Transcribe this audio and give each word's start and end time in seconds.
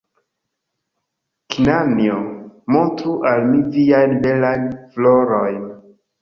Knanjo! 1.51 2.15
Montru 2.77 3.13
al 3.33 3.43
mi 3.51 3.61
viajn 3.77 4.17
belajn 4.25 4.67
florojn! 4.97 5.63